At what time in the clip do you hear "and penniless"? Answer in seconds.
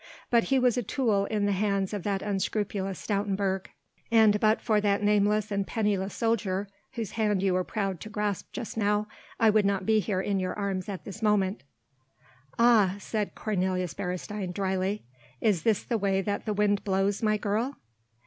5.51-6.15